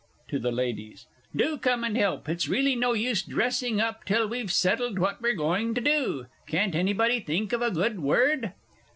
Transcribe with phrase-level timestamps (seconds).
[0.29, 1.05] (To the Ladies.)
[1.35, 5.35] Do come and help; it's really no use dressing up till we've settled what we're
[5.35, 6.25] going to do.
[6.47, 8.51] Can't anybody think of a good Word?